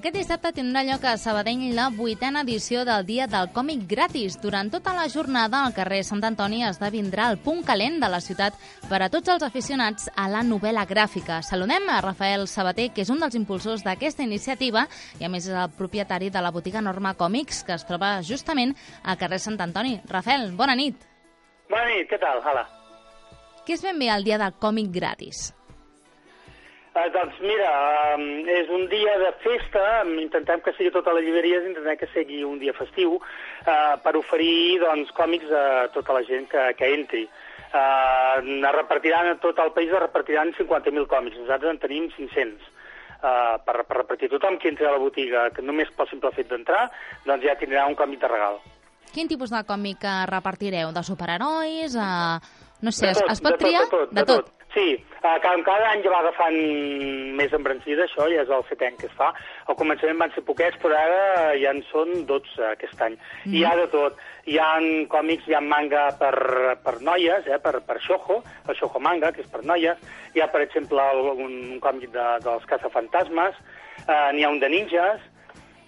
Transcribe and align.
Aquest 0.00 0.14
dissabte 0.16 0.48
tindrà 0.56 0.80
lloc 0.80 1.02
a 1.04 1.10
Sabadell 1.20 1.74
la 1.76 1.90
vuitena 1.92 2.40
edició 2.46 2.86
del 2.88 3.02
Dia 3.04 3.26
del 3.28 3.50
Còmic 3.52 3.82
Gratis. 3.90 4.38
Durant 4.40 4.70
tota 4.72 4.94
la 4.96 5.04
jornada, 5.12 5.58
al 5.60 5.74
carrer 5.76 5.98
Sant 6.08 6.24
Antoni 6.24 6.62
esdevindrà 6.64 7.26
el 7.28 7.36
punt 7.44 7.60
calent 7.68 7.98
de 8.00 8.08
la 8.08 8.22
ciutat 8.24 8.56
per 8.88 9.02
a 9.04 9.10
tots 9.12 9.28
els 9.28 9.44
aficionats 9.44 10.08
a 10.16 10.24
la 10.32 10.40
novel·la 10.40 10.86
gràfica. 10.88 11.42
Saludem 11.44 11.92
a 11.92 12.00
Rafael 12.00 12.48
Sabater, 12.48 12.88
que 12.96 13.04
és 13.04 13.12
un 13.12 13.20
dels 13.20 13.36
impulsors 13.36 13.84
d'aquesta 13.84 14.24
iniciativa 14.24 14.86
i 15.20 15.28
a 15.28 15.32
més 15.36 15.44
és 15.44 15.52
el 15.52 15.76
propietari 15.76 16.32
de 16.32 16.40
la 16.40 16.56
botiga 16.56 16.80
Norma 16.80 17.12
Còmics, 17.12 17.60
que 17.68 17.76
es 17.76 17.84
troba 17.84 18.16
justament 18.24 18.72
al 19.04 19.20
carrer 19.20 19.42
Sant 19.44 19.60
Antoni. 19.60 19.98
Rafael, 20.08 20.48
bona 20.56 20.80
nit. 20.80 20.96
Bona 21.68 21.92
nit, 21.92 22.08
què 22.08 22.16
tal? 22.24 22.40
Hola. 22.40 22.64
Què 23.68 23.76
és 23.76 23.84
ben 23.84 24.00
bé 24.00 24.08
el 24.08 24.24
Dia 24.24 24.40
del 24.40 24.56
Còmic 24.56 24.94
Gratis? 24.96 25.50
Uh, 26.90 27.06
doncs 27.14 27.36
mira, 27.38 27.68
um, 28.16 28.22
és 28.50 28.70
un 28.74 28.88
dia 28.90 29.12
de 29.20 29.28
festa, 29.44 29.82
intentem 30.18 30.58
que 30.64 30.72
sigui 30.74 30.90
tota 30.90 31.12
la 31.14 31.20
llibreria, 31.22 31.60
intentem 31.62 32.00
que 32.00 32.08
sigui 32.10 32.40
un 32.42 32.58
dia 32.58 32.74
festiu 32.74 33.20
uh, 33.20 33.94
per 34.02 34.16
oferir 34.18 34.80
doncs, 34.82 35.12
còmics 35.14 35.52
a 35.54 35.62
tota 35.94 36.16
la 36.18 36.24
gent 36.26 36.48
que, 36.50 36.64
que 36.74 36.90
entri. 36.96 37.22
Uh, 37.70 38.42
es 38.42 38.74
repartiran 38.74 39.30
a 39.30 39.38
tot 39.38 39.62
el 39.62 39.70
país, 39.76 39.94
es 39.94 40.02
repartiran 40.02 40.50
50.000 40.58 41.06
còmics, 41.14 41.38
nosaltres 41.38 41.76
en 41.76 41.78
tenim 41.78 42.10
500. 42.16 42.66
Uh, 43.20 43.60
per, 43.62 43.84
per 43.86 44.00
repartir 44.00 44.32
tothom 44.32 44.58
que 44.58 44.72
entri 44.74 44.88
a 44.88 44.96
la 44.96 44.98
botiga, 44.98 45.46
que 45.54 45.62
només 45.62 45.94
pel 45.94 46.10
simple 46.10 46.34
fet 46.34 46.50
d'entrar, 46.50 46.88
doncs 47.22 47.46
ja 47.46 47.54
tindrà 47.60 47.86
un 47.86 47.94
còmic 47.94 48.24
de 48.24 48.34
regal. 48.34 48.58
Quin 49.14 49.30
tipus 49.30 49.54
de 49.54 49.62
còmic 49.68 50.02
repartireu? 50.26 50.90
De 50.96 51.06
superherois? 51.06 51.94
Uh, 51.94 52.42
no 52.82 52.90
sé, 52.90 53.12
de 53.12 53.20
tot, 53.20 53.28
es, 53.28 53.38
es 53.38 53.44
pot 53.46 53.54
de 53.54 53.62
triar? 53.62 53.86
Tot, 53.86 54.10
de, 54.10 54.24
tot, 54.24 54.26
de 54.26 54.50
tot. 54.50 54.56
Sí, 54.70 54.94
uh, 54.94 55.38
cada, 55.42 55.56
cada 55.66 55.88
any 55.90 56.02
ja 56.04 56.12
va 56.12 56.20
agafant 56.22 56.56
més 57.38 57.54
embrancida, 57.56 58.04
això 58.04 58.28
ja 58.30 58.44
és 58.44 58.52
el 58.54 58.62
setè 58.68 58.86
any 58.86 58.98
que 59.00 59.08
es 59.08 59.16
fa. 59.18 59.32
Al 59.66 59.76
començament 59.78 60.20
van 60.20 60.30
ser 60.34 60.44
poquets, 60.46 60.78
però 60.82 60.94
ara 60.94 61.56
ja 61.58 61.72
en 61.74 61.82
són 61.88 62.22
12 62.28 62.68
aquest 62.68 63.02
any. 63.02 63.16
Mm. 63.46 63.56
Hi 63.56 63.64
ha 63.66 63.72
de 63.80 63.88
tot. 63.90 64.20
Hi 64.46 64.60
ha 64.62 64.68
còmics, 65.10 65.48
hi 65.50 65.56
ha 65.58 65.62
manga 65.64 66.04
per, 66.20 66.34
per 66.84 66.94
noies, 67.02 67.50
eh, 67.50 67.58
per, 67.64 67.80
per 67.86 67.98
xojo, 68.06 68.38
el 68.68 68.78
xojo 68.78 69.02
manga, 69.02 69.32
que 69.34 69.42
és 69.42 69.50
per 69.50 69.64
noies. 69.66 69.98
Hi 70.36 70.44
ha, 70.44 70.48
per 70.54 70.62
exemple, 70.68 71.02
un, 71.34 71.42
un 71.74 71.82
còmic 71.82 72.14
de, 72.14 72.28
dels 72.46 72.70
caçafantasmes, 72.70 73.58
uh, 74.06 74.30
n'hi 74.36 74.46
ha 74.46 74.54
un 74.54 74.62
de 74.62 74.70
ninjas, 74.70 75.26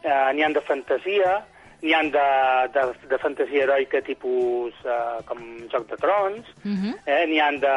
uh, 0.03 0.31
n'hi 0.35 0.43
ha 0.43 0.51
de 0.59 0.67
fantasia, 0.67 1.39
n'hi 1.83 1.95
han 1.95 2.11
de, 2.15 2.27
de, 2.75 2.83
de 3.11 3.19
fantasia 3.19 3.65
heroica 3.65 4.01
tipus 4.07 4.75
uh, 4.87 5.19
com 5.27 5.41
Joc 5.73 5.89
de 5.91 5.97
Trons, 5.99 6.47
uh 6.63 6.71
-huh. 6.71 6.95
eh, 7.07 7.27
n'hi 7.27 7.41
han 7.41 7.59
de 7.59 7.75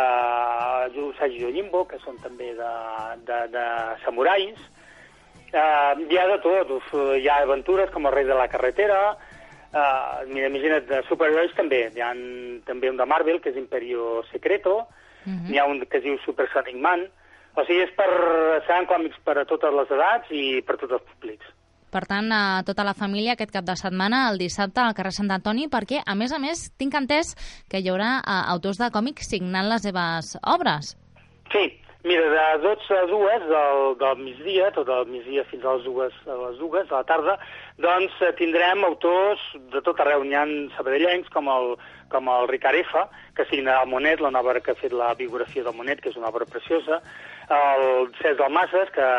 Usagi 1.02 1.42
Yojimbo, 1.42 1.88
que 1.88 1.98
són 2.00 2.18
també 2.22 2.54
de, 2.54 2.74
de, 3.26 3.40
de 3.56 3.66
samurais, 4.06 4.60
uh, 5.54 5.94
hi 6.10 6.18
ha 6.18 6.28
de 6.28 6.38
tot, 6.42 6.70
uf, 6.70 6.94
hi 7.18 7.28
ha 7.28 7.42
aventures 7.42 7.90
com 7.90 8.06
El 8.06 8.14
rei 8.14 8.26
de 8.26 8.36
la 8.36 8.48
carretera, 8.48 9.18
uh, 9.74 10.22
mira, 10.28 10.48
imagina't, 10.48 10.88
de 10.88 11.02
superherois 11.10 11.56
també, 11.56 11.90
hi 11.96 12.02
ha 12.02 12.14
també 12.66 12.90
un 12.90 12.98
de 12.98 13.06
Marvel, 13.06 13.42
que 13.42 13.50
és 13.50 13.58
Imperio 13.58 14.24
Secreto, 14.32 14.78
uh 14.78 14.86
-huh. 15.26 15.50
n'hi 15.50 15.58
ha 15.58 15.66
un 15.66 15.86
que 15.86 15.98
es 15.98 16.04
diu 16.04 16.18
Super 16.20 16.48
Sonic 16.54 16.76
Man, 16.76 17.10
o 17.56 17.64
sigui, 17.66 17.82
és 17.82 17.92
per, 17.96 18.10
seran 18.68 18.86
còmics 18.86 19.18
per 19.24 19.40
a 19.40 19.46
totes 19.46 19.74
les 19.74 19.92
edats 19.92 20.28
i 20.30 20.62
per 20.62 20.78
tots 20.78 20.94
els 20.94 21.02
públics. 21.02 21.55
Per 21.96 22.04
tant, 22.10 22.28
a 22.36 22.60
tota 22.68 22.84
la 22.84 22.92
família 22.92 23.38
aquest 23.38 23.54
cap 23.56 23.64
de 23.64 23.78
setmana, 23.80 24.26
el 24.28 24.42
dissabte, 24.42 24.82
al 24.84 24.96
carrer 24.98 25.14
Sant 25.16 25.32
Antoni, 25.32 25.70
perquè, 25.72 26.02
a 26.04 26.16
més 26.20 26.34
a 26.36 26.42
més, 26.44 26.66
tinc 26.76 26.98
entès 27.00 27.32
que 27.72 27.80
hi 27.80 27.88
haurà 27.88 28.18
uh, 28.18 28.42
autors 28.52 28.82
de 28.82 28.92
còmics 28.92 29.32
signant 29.32 29.70
les 29.72 29.88
seves 29.88 30.34
obres. 30.44 30.92
Sí, 31.54 31.64
mira, 32.04 32.28
de 32.34 32.44
12 32.66 33.00
a 33.00 33.06
2 33.14 33.48
del, 33.54 33.80
del 34.04 34.20
migdia, 34.26 34.74
tot 34.76 34.92
el 34.92 35.08
migdia 35.08 35.48
fins 35.48 35.64
a 35.64 35.78
les 35.78 35.88
2, 35.88 36.20
a 36.36 36.38
les 36.42 36.60
2 36.66 36.78
a 36.84 36.86
la 36.98 37.04
tarda, 37.08 37.40
doncs 37.88 38.20
tindrem 38.42 38.84
autors 38.84 39.48
de 39.72 39.80
tot 39.88 40.04
arreu. 40.04 40.28
N'hi 40.28 40.36
ha 40.36 40.46
sabadellencs 40.76 41.32
com 41.32 41.48
el, 41.48 41.78
com 42.12 42.28
el 42.28 42.52
Ricard 42.52 42.84
F, 42.84 43.08
que 43.40 43.48
signa 43.48 43.80
el 43.80 43.88
Monet, 43.94 44.20
la 44.20 44.36
nova 44.36 44.60
que 44.60 44.76
ha 44.76 44.84
fet 44.84 44.92
la 44.92 45.14
biografia 45.16 45.64
del 45.64 45.80
Monet, 45.80 46.04
que 46.04 46.12
és 46.12 46.20
una 46.20 46.28
obra 46.28 46.44
preciosa, 46.44 47.00
el 47.48 48.10
Cesc 48.20 48.42
Dalmasses, 48.42 48.92
que, 48.92 49.14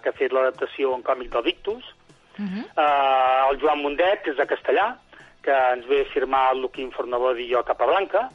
que 0.00 0.08
ha 0.08 0.16
fet 0.16 0.32
l'adaptació 0.32 0.96
en 0.96 1.04
còmic 1.04 1.34
del 1.36 1.52
Victus, 1.52 1.98
Uh 2.38 2.44
-huh. 2.44 2.64
uh, 2.76 3.50
el 3.50 3.60
Joan 3.60 3.82
Mundet, 3.82 4.22
que 4.22 4.30
és 4.30 4.36
de 4.36 4.46
Castellà, 4.46 4.96
que 5.42 5.52
ens 5.74 5.86
ve 5.86 6.04
firmar 6.12 6.52
el 6.52 6.62
Luquín 6.62 6.92
Fornabod 6.92 7.38
i 7.38 7.50
jo 7.50 7.62
Capablanca. 7.64 8.30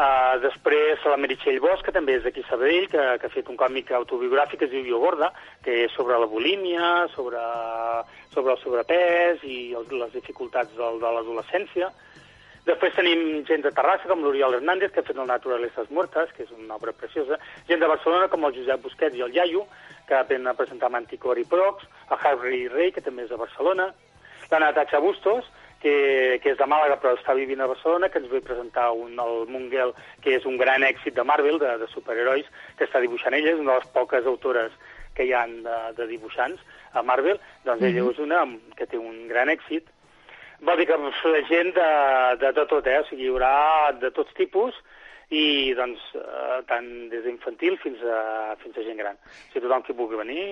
Uh, 0.00 0.40
després 0.40 1.02
la 1.04 1.16
Meritxell 1.16 1.60
Bosch, 1.60 1.84
que 1.84 1.92
també 1.92 2.14
és 2.16 2.22
d'aquí 2.22 2.42
Sabadell, 2.48 2.86
que, 2.88 3.02
que 3.20 3.26
ha 3.26 3.34
fet 3.34 3.48
un 3.52 3.56
còmic 3.56 3.90
autobiogràfic 3.92 4.58
que 4.58 4.64
es 4.64 4.70
diu 4.70 4.86
Jo 4.86 4.98
Gorda, 4.98 5.32
que 5.64 5.84
és 5.84 5.92
sobre 5.92 6.18
la 6.18 6.26
bulímia, 6.26 7.06
sobre, 7.14 7.42
sobre 8.32 8.54
el 8.54 8.58
sobrepès 8.62 9.44
i 9.44 9.74
el, 9.76 9.84
les 9.90 10.12
dificultats 10.12 10.72
del, 10.76 11.00
de 11.02 11.10
l'adolescència. 11.16 11.90
Després 12.66 12.94
tenim 12.94 13.44
gent 13.48 13.62
de 13.64 13.72
Terrassa, 13.72 14.08
com 14.08 14.20
l'Oriol 14.22 14.58
Hernández, 14.58 14.92
que 14.92 15.00
ha 15.00 15.06
fet 15.06 15.16
el 15.16 15.26
Naturalezas 15.26 15.90
Muertas, 15.90 16.32
que 16.36 16.44
és 16.44 16.50
una 16.52 16.76
obra 16.76 16.92
preciosa. 16.92 17.38
Gent 17.68 17.80
de 17.80 17.88
Barcelona, 17.88 18.28
com 18.28 18.44
el 18.44 18.54
Josep 18.58 18.82
Busquets 18.82 19.16
i 19.16 19.24
el 19.24 19.32
Iaio, 19.34 19.64
que 20.08 20.20
ven 20.28 20.46
a 20.46 20.54
presentar 20.58 20.90
Manticor 20.90 21.38
i 21.38 21.46
Prox, 21.48 21.86
el 22.10 22.20
Harry 22.20 22.68
Rey, 22.68 22.92
que 22.92 23.00
també 23.00 23.24
és 23.24 23.32
de 23.32 23.40
Barcelona, 23.40 23.88
la 24.50 24.58
Natasha 24.58 24.98
Bustos, 24.98 25.48
que, 25.80 26.38
que 26.42 26.52
és 26.52 26.58
de 26.58 26.66
Màlaga 26.68 26.98
però 27.00 27.14
està 27.16 27.34
vivint 27.38 27.62
a 27.62 27.68
Barcelona, 27.70 28.10
que 28.12 28.20
ens 28.20 28.30
ve 28.30 28.42
presentar 28.44 28.90
un, 28.92 29.16
el 29.22 29.46
Mungel, 29.48 29.94
que 30.20 30.36
és 30.36 30.46
un 30.46 30.58
gran 30.60 30.84
èxit 30.84 31.16
de 31.16 31.24
Marvel, 31.24 31.58
de, 31.62 31.76
de 31.80 31.88
superherois, 31.94 32.48
que 32.76 32.86
està 32.88 33.00
dibuixant 33.00 33.36
ella, 33.36 33.54
és 33.54 33.62
una 33.62 33.76
de 33.76 33.78
les 33.80 33.94
poques 33.94 34.28
autores 34.28 34.76
que 35.16 35.26
hi 35.26 35.32
han 35.34 35.62
de, 35.64 35.78
de 35.96 36.10
dibuixants 36.10 36.60
a 36.92 37.02
Marvel, 37.06 37.40
doncs 37.64 37.82
ella 37.82 38.02
mm 38.02 38.06
-hmm. 38.06 38.12
és 38.12 38.18
una 38.18 38.44
que 38.76 38.86
té 38.86 38.98
un 38.98 39.28
gran 39.28 39.48
èxit. 39.48 39.88
Vol 40.60 40.80
dir 40.80 40.86
que 40.90 40.96
la 41.00 41.42
gent 41.48 41.74
de, 41.76 41.90
de, 42.40 42.52
de 42.56 42.64
tot, 42.68 42.86
eh? 42.86 43.00
o 43.00 43.06
sigui, 43.08 43.28
hi 43.28 43.32
haurà 43.32 43.92
de 44.00 44.10
tots 44.12 44.34
tipus, 44.36 44.76
i 45.30 45.70
doncs 45.78 46.02
eh, 46.18 46.58
tant 46.66 46.86
des 47.10 47.22
d'infantil 47.22 47.76
fins, 47.78 48.00
a, 48.02 48.56
fins 48.58 48.74
a 48.74 48.82
gent 48.82 48.98
gran. 48.98 49.18
Sigui, 49.52 49.62
tothom 49.62 49.84
que 49.86 49.94
vulgui 49.94 50.18
venir 50.18 50.42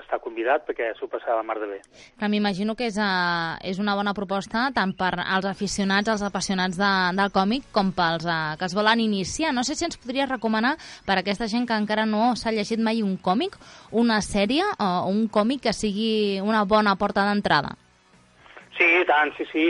està 0.00 0.18
convidat 0.24 0.64
perquè 0.64 0.88
s'ho 0.96 1.08
passarà 1.12 1.36
la 1.36 1.44
mar 1.44 1.58
de 1.60 1.68
bé. 1.74 1.78
Que 2.16 2.30
m'imagino 2.32 2.74
que 2.78 2.88
és, 2.88 2.96
uh, 2.96 3.60
és 3.60 3.78
una 3.82 3.94
bona 3.98 4.16
proposta 4.16 4.70
tant 4.76 4.96
per 4.96 5.12
als 5.20 5.48
aficionats, 5.52 6.08
als 6.08 6.24
apassionats 6.24 6.80
de, 6.80 6.92
del 7.20 7.32
còmic, 7.36 7.68
com 7.76 7.92
pels 7.96 8.24
uh, 8.24 8.56
que 8.56 8.64
es 8.70 8.76
volen 8.76 9.04
iniciar. 9.04 9.52
No 9.52 9.66
sé 9.68 9.76
si 9.76 9.84
ens 9.84 10.00
podries 10.00 10.32
recomanar 10.32 10.78
per 11.04 11.18
a 11.18 11.20
aquesta 11.20 11.50
gent 11.52 11.68
que 11.68 11.76
encara 11.76 12.08
no 12.08 12.32
s'ha 12.40 12.56
llegit 12.56 12.80
mai 12.80 13.04
un 13.04 13.18
còmic, 13.20 13.60
una 13.92 14.22
sèrie 14.24 14.64
o 14.80 15.10
un 15.12 15.26
còmic 15.28 15.68
que 15.68 15.76
sigui 15.76 16.40
una 16.40 16.64
bona 16.64 16.96
porta 16.96 17.28
d'entrada. 17.28 17.76
Sí, 18.76 18.90
tant, 19.08 19.32
sí, 19.36 19.46
sí. 19.52 19.68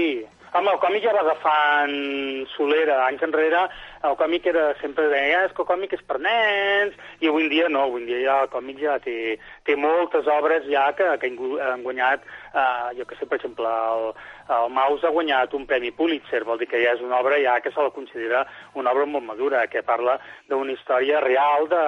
Home, 0.56 0.72
el 0.72 0.78
còmic 0.80 1.02
ja 1.04 1.12
va 1.12 1.20
agafant 1.20 1.96
solera. 2.54 3.02
Anys 3.06 3.24
enrere 3.26 3.66
el 4.06 4.14
còmic 4.16 4.46
era 4.50 4.66
sempre 4.80 5.08
deia 5.10 5.42
és 5.46 5.52
que 5.54 5.62
el 5.64 5.68
còmic 5.68 5.94
és 5.96 6.02
per 6.08 6.18
nens, 6.22 6.94
i 7.20 7.28
avui 7.28 7.46
en 7.46 7.50
dia 7.52 7.68
no, 7.72 7.82
avui 7.86 8.02
en 8.02 8.08
dia 8.08 8.20
ja 8.22 8.36
el 8.44 8.50
còmic 8.52 8.78
ja 8.80 8.96
té, 9.02 9.36
té 9.66 9.76
moltes 9.76 10.28
obres 10.30 10.66
ja 10.70 10.86
que, 10.96 11.08
que 11.22 11.30
han 11.66 11.82
guanyat, 11.84 12.24
eh, 12.54 12.94
jo 12.98 13.06
que 13.08 13.18
sé, 13.18 13.28
per 13.28 13.40
exemple, 13.40 13.66
el, 13.68 14.06
el 14.58 14.70
Maus 14.76 15.04
ha 15.04 15.12
guanyat 15.16 15.56
un 15.58 15.66
premi 15.70 15.92
Pulitzer, 15.96 16.44
vol 16.48 16.62
dir 16.62 16.70
que 16.70 16.82
ja 16.84 16.94
és 16.94 17.04
una 17.04 17.20
obra 17.20 17.40
ja 17.42 17.58
que 17.60 17.74
se 17.74 17.82
la 17.82 17.94
considera 17.94 18.46
una 18.74 18.94
obra 18.94 19.08
molt 19.10 19.26
madura, 19.26 19.66
que 19.72 19.84
parla 19.86 20.18
d'una 20.48 20.76
història 20.76 21.20
real 21.24 21.68
de, 21.72 21.84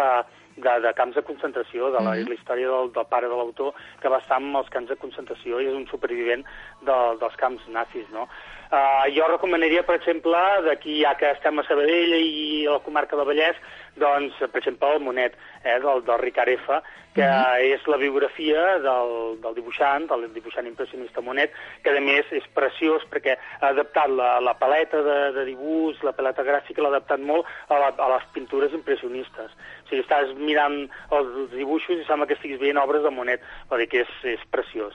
de, 0.64 0.74
de 0.84 0.92
camps 0.98 1.16
de 1.16 1.22
concentració, 1.22 1.90
de 1.90 2.02
la, 2.02 2.10
mm 2.10 2.14
-hmm. 2.14 2.28
la 2.28 2.34
història 2.34 2.68
del, 2.68 2.92
del 2.92 3.06
pare 3.06 3.28
de 3.28 3.36
l'autor, 3.36 3.74
que 4.00 4.08
va 4.08 4.18
estar 4.18 4.40
en 4.40 4.54
els 4.54 4.68
camps 4.68 4.88
de 4.88 4.96
concentració 4.96 5.60
i 5.60 5.66
és 5.66 5.74
un 5.74 5.86
supervivent 5.86 6.44
de, 6.82 6.98
dels 7.20 7.36
camps 7.36 7.62
nazis, 7.68 8.08
no? 8.10 8.28
Uh, 8.68 9.08
jo 9.16 9.24
recomanaria, 9.30 9.80
per 9.88 9.94
exemple, 9.96 10.36
d'aquí 10.66 10.98
ja 11.00 11.14
que 11.16 11.30
estem 11.32 11.56
a 11.56 11.62
Sabadell 11.64 12.10
i 12.18 12.66
a 12.66 12.74
la 12.74 12.82
comarca 12.84 13.16
del 13.16 13.24
Vallès, 13.24 13.56
doncs, 13.96 14.36
per 14.42 14.60
exemple, 14.60 14.90
el 14.92 15.00
Monet, 15.00 15.38
eh, 15.64 15.78
del, 15.80 16.02
del 16.04 16.20
Ricard 16.20 16.52
F., 16.52 16.80
que 17.14 17.24
uh 17.24 17.32
-huh. 17.32 17.74
és 17.74 17.86
la 17.86 17.96
biografia 17.96 18.78
del, 18.78 19.40
del 19.40 19.54
dibuixant, 19.54 20.06
del 20.06 20.32
dibuixant 20.34 20.66
impressionista 20.66 21.20
Monet, 21.20 21.50
que 21.82 21.96
a 21.96 22.00
més 22.00 22.26
és 22.30 22.44
preciós 22.54 23.02
perquè 23.10 23.38
ha 23.60 23.68
adaptat 23.68 24.08
la, 24.10 24.38
la 24.40 24.54
paleta 24.54 25.02
de, 25.02 25.32
de 25.32 25.44
dibuix, 25.44 25.96
la 26.02 26.12
paleta 26.12 26.44
gràfica, 26.44 26.82
l'ha 26.82 26.88
adaptat 26.88 27.20
molt 27.20 27.46
a, 27.68 27.78
la, 27.78 27.88
a 27.96 28.08
les 28.14 28.24
pintures 28.32 28.72
impressionistes. 28.72 29.50
O 29.84 29.88
sigui, 29.88 30.02
estàs 30.02 30.34
mirant 30.36 30.90
els 31.10 31.50
dibuixos 31.50 31.98
i 31.98 32.04
sembla 32.04 32.26
que 32.26 32.34
estiguis 32.34 32.60
veient 32.60 32.78
obres 32.78 33.02
de 33.02 33.10
Monet, 33.10 33.40
vol 33.70 33.78
dir 33.78 33.88
que 33.88 34.00
és, 34.00 34.12
és 34.24 34.40
preciós. 34.50 34.94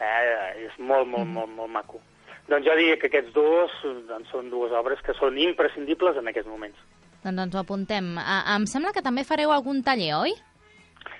Eh, 0.00 0.66
és 0.66 0.78
molt, 0.78 1.06
molt, 1.06 1.26
molt, 1.26 1.50
molt 1.50 1.70
maco. 1.70 2.11
Doncs 2.50 2.66
jo 2.66 2.76
diria 2.78 2.98
que 2.98 3.08
aquests 3.10 3.34
dos 3.34 3.74
doncs, 4.08 4.30
són 4.34 4.50
dues 4.50 4.72
obres 4.74 5.02
que 5.06 5.14
són 5.18 5.38
imprescindibles 5.38 6.18
en 6.18 6.30
aquests 6.30 6.50
moments. 6.50 6.78
Doncs 7.22 7.44
ens 7.46 7.54
ho 7.54 7.60
apuntem. 7.62 8.16
Uh, 8.18 8.40
em 8.56 8.66
sembla 8.66 8.94
que 8.94 9.04
també 9.04 9.22
fareu 9.24 9.54
algun 9.54 9.84
taller, 9.86 10.14
oi? 10.18 10.34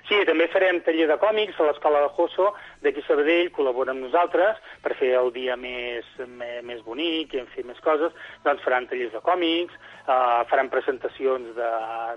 Sí, 0.09 0.19
també 0.27 0.49
farem 0.51 0.81
taller 0.83 1.07
de 1.09 1.17
còmics 1.23 1.59
a 1.63 1.67
l'Escola 1.69 2.01
de 2.03 2.09
Josso, 2.17 2.49
d'aquí 2.83 3.05
Sabadell, 3.07 3.53
col·labora 3.55 3.95
amb 3.95 4.03
nosaltres 4.03 4.59
per 4.83 4.97
fer 4.99 5.13
el 5.19 5.31
dia 5.35 5.55
més, 5.57 6.09
més, 6.27 6.59
més 6.67 6.83
bonic 6.83 7.33
i 7.33 7.41
en 7.41 7.47
fer 7.55 7.63
més 7.69 7.79
coses, 7.85 8.13
doncs 8.45 8.65
faran 8.67 8.89
tallers 8.91 9.15
de 9.15 9.23
còmics, 9.25 9.79
eh, 10.03 10.43
faran 10.51 10.73
presentacions 10.75 11.55
de, 11.57 11.71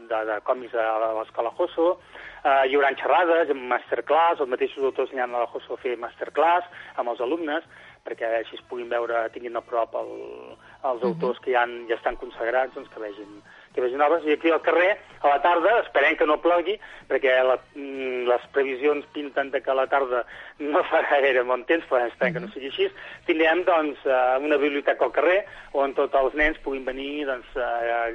de, 0.10 0.22
de 0.32 0.40
còmics 0.50 0.74
a 0.82 0.88
l'Escola 1.20 1.54
Josso, 1.60 1.92
eh, 2.42 2.66
hi 2.68 2.76
haurà 2.76 2.92
xerrades, 2.98 3.54
masterclass, 3.74 4.42
els 4.42 4.52
mateixos 4.52 4.90
autors 4.90 5.14
aniran 5.14 5.38
a 5.38 5.46
la 5.46 5.52
Josso 5.54 5.78
a 5.78 5.84
fer 5.86 5.94
masterclass 6.02 6.66
amb 6.98 7.14
els 7.14 7.22
alumnes, 7.22 7.70
perquè 8.06 8.30
així 8.40 8.60
es 8.60 8.66
puguin 8.70 8.90
veure, 8.92 9.26
tinguin 9.34 9.58
a 9.58 9.64
prop 9.66 9.96
el, 9.98 10.12
els 10.86 11.06
autors 11.10 11.42
que 11.42 11.56
ja, 11.56 11.66
han, 11.66 11.88
ja 11.90 11.98
estan 11.98 12.20
consagrats, 12.22 12.76
doncs 12.78 12.92
que 12.94 13.02
vegin 13.02 13.40
que 13.76 13.84
vegin 13.84 14.02
obres, 14.02 14.24
i 14.24 14.32
aquí 14.32 14.50
al 14.50 14.62
carrer, 14.64 14.94
a 15.20 15.34
la 15.34 15.42
tarda, 15.44 15.74
esperem 15.82 16.16
que 16.16 16.26
no 16.30 16.38
plogui, 16.40 16.78
perquè 17.10 17.34
la, 17.44 17.58
mm, 17.76 18.24
les 18.30 18.46
previsions 18.56 19.04
pinten 19.12 19.52
de 19.52 19.60
que 19.62 19.72
a 19.72 19.76
la 19.76 19.86
tarda 19.92 20.24
no 20.64 20.84
farà 20.88 21.20
gaire 21.20 21.44
bon 21.44 21.66
temps, 21.68 21.84
però 21.90 22.06
esperem 22.08 22.38
que 22.38 22.46
no 22.46 22.52
sigui 22.54 22.72
així, 22.72 22.88
tindrem 23.28 23.66
doncs, 23.68 24.00
eh, 24.08 24.38
una 24.48 24.58
biblioteca 24.62 25.04
al 25.06 25.14
carrer 25.20 25.42
on 25.74 25.94
tots 26.00 26.16
els 26.16 26.40
nens 26.40 26.64
puguin 26.64 26.88
venir 26.88 27.28
doncs, 27.28 27.52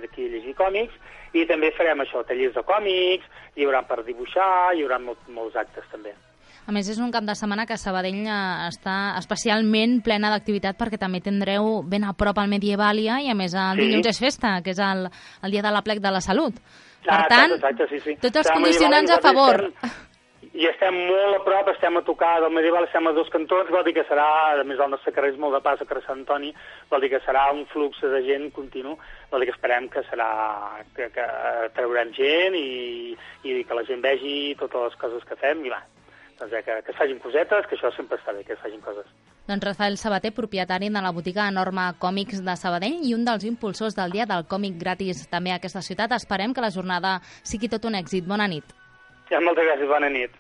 aquí 0.08 0.26
a 0.30 0.32
llegir 0.32 0.56
còmics, 0.56 0.96
i 1.36 1.44
també 1.46 1.74
farem 1.76 2.00
això, 2.00 2.24
tallers 2.24 2.56
de 2.56 2.64
còmics, 2.64 3.28
hi 3.54 3.68
haurà 3.68 3.84
per 3.86 4.02
dibuixar, 4.08 4.72
hi 4.74 4.82
haurà 4.86 4.98
molt, 4.98 5.28
molts 5.28 5.60
actes 5.60 5.84
també. 5.92 6.16
A 6.68 6.74
més, 6.74 6.88
és 6.92 7.00
un 7.02 7.10
cap 7.10 7.24
de 7.26 7.34
setmana 7.34 7.64
que 7.66 7.78
Sabadell 7.80 8.20
eh, 8.20 8.34
està 8.68 9.16
especialment 9.18 10.00
plena 10.06 10.30
d'activitat 10.32 10.78
perquè 10.78 11.00
també 11.00 11.22
tindreu 11.24 11.80
ben 11.88 12.04
a 12.04 12.12
prop 12.14 12.38
el 12.42 12.52
Medievalia 12.52 13.20
i, 13.24 13.30
a 13.32 13.38
més, 13.38 13.56
el 13.56 13.80
sí. 13.80 13.86
dilluns 13.86 14.10
és 14.12 14.20
festa, 14.22 14.58
que 14.64 14.74
és 14.74 14.82
el, 14.84 15.08
el 15.42 15.56
dia 15.56 15.64
de 15.66 15.72
la 15.74 15.82
plec 15.86 16.02
de 16.04 16.12
la 16.12 16.22
salut. 16.24 16.60
Per 17.06 17.16
ah, 17.16 17.26
tant, 17.30 17.56
exacte, 17.56 17.88
sí, 17.90 18.04
sí. 18.04 18.14
tots 18.20 18.42
els 18.42 18.52
condicionants 18.52 19.10
a 19.14 19.18
favor. 19.24 19.64
Estem, 19.70 19.98
I 20.60 20.66
estem 20.68 20.96
molt 21.08 21.38
a 21.38 21.42
prop, 21.46 21.68
estem 21.72 21.96
a 21.96 22.02
tocar 22.04 22.34
del 22.42 22.52
medieval, 22.52 22.84
estem 22.84 23.06
a 23.08 23.14
dos 23.16 23.30
cantons, 23.32 23.70
vol 23.72 23.84
dir 23.86 23.94
que 23.96 24.04
serà, 24.08 24.26
a 24.60 24.64
més 24.66 24.82
el 24.82 24.90
nostre 24.92 25.14
carrer 25.16 25.30
és 25.32 25.38
molt 25.40 25.56
de 25.56 25.62
pas, 25.64 25.80
a 25.80 25.86
carrer 25.88 26.02
Sant 26.04 26.20
Antoni, 26.20 26.50
vol 26.90 27.04
dir 27.04 27.12
que 27.12 27.22
serà 27.24 27.46
un 27.54 27.62
flux 27.70 28.02
de 28.02 28.20
gent 28.26 28.50
continu, 28.56 28.98
vol 29.30 29.40
dir 29.40 29.48
que 29.48 29.56
esperem 29.56 29.88
que 29.92 30.02
serà, 30.10 30.28
que, 30.96 31.08
que 31.14 31.26
traurem 31.78 32.12
gent 32.18 32.58
i, 32.58 33.16
i 33.48 33.62
que 33.64 33.78
la 33.78 33.86
gent 33.88 34.04
vegi 34.04 34.36
totes 34.60 34.90
les 34.90 35.00
coses 35.00 35.24
que 35.28 35.38
fem 35.40 35.64
i 35.64 35.72
va, 35.72 35.80
doncs 36.40 36.52
ja, 36.56 36.62
que, 36.64 36.78
que 36.86 36.92
es 36.94 36.98
facin 36.98 37.18
cosetes, 37.20 37.66
que 37.68 37.76
això 37.76 37.90
sempre 37.92 38.16
està 38.16 38.32
bé, 38.32 38.44
que 38.48 38.56
es 38.56 38.62
facin 38.62 38.80
coses. 38.80 39.08
Doncs 39.50 39.66
Rafael 39.66 39.98
Sabater, 40.00 40.32
propietari 40.32 40.88
de 40.88 41.02
la 41.04 41.12
botiga 41.12 41.50
Norma 41.52 41.90
Còmics 42.00 42.40
de 42.46 42.56
Sabadell 42.56 43.04
i 43.04 43.14
un 43.16 43.26
dels 43.28 43.44
impulsors 43.44 43.96
del 43.98 44.14
Dia 44.16 44.26
del 44.30 44.46
Còmic 44.48 44.78
gratis 44.80 45.26
també 45.28 45.52
a 45.52 45.60
aquesta 45.60 45.84
ciutat. 45.84 46.16
Esperem 46.16 46.54
que 46.56 46.64
la 46.64 46.72
jornada 46.72 47.18
sigui 47.44 47.68
tot 47.68 47.84
un 47.84 47.98
èxit. 48.00 48.24
Bona 48.24 48.48
nit. 48.48 48.72
Ja, 49.30 49.38
moltes 49.44 49.68
gràcies, 49.68 49.88
bona 49.90 50.08
nit. 50.10 50.39